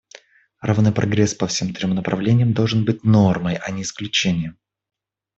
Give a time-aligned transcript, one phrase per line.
[0.61, 4.57] Равный прогресс по всем трем направлениям должен быть нормой, а не исключением.